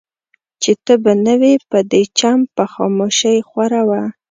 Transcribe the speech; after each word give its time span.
چي 0.61 0.71
ته 0.85 0.93
به 1.03 1.11
نه 1.25 1.33
وې 1.41 1.53
په 1.69 1.79
دې 1.91 2.03
چم 2.19 2.39
به 2.55 2.65
خاموشي 2.73 3.35
خوره 3.47 3.81
وه 3.89 4.01